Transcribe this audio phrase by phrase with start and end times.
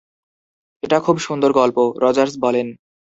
[0.83, 2.67] এটা খুব সুন্দর গল্প, রজার্স বলেন।